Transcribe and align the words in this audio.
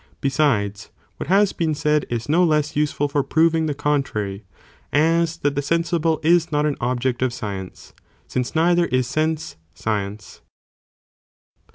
Besides, 0.19 0.89
what 1.17 1.27
has 1.29 1.53
been 1.53 1.75
said 1.75 2.07
is 2.09 2.27
no 2.27 2.43
less 2.43 2.75
useful 2.75 3.07
for 3.07 3.21
(proving) 3.21 3.67
the 3.67 3.75
contrary, 3.75 4.43
as 4.91 5.37
that 5.37 5.53
the 5.53 5.61
sensible 5.61 6.19
is 6.23 6.51
not 6.51 6.65
an 6.65 6.75
object 6.81 7.21
of 7.21 7.31
science, 7.31 7.93
since 8.25 8.55
neither 8.55 8.85
is 8.87 9.05
sense, 9.05 9.57
science. 9.75 10.41